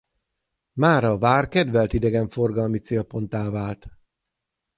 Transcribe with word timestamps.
Mára 0.73 1.09
a 1.11 1.17
vár 1.17 1.47
kedvelt 1.47 1.93
idegenforgalmi 1.93 2.79
célponttá 2.79 3.49
vált. 3.49 3.85